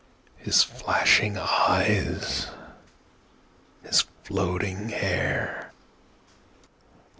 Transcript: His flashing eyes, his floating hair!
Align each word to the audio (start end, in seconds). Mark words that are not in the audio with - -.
His 0.37 0.63
flashing 0.63 1.37
eyes, 1.37 2.47
his 3.83 4.03
floating 4.23 4.89
hair! 4.89 5.71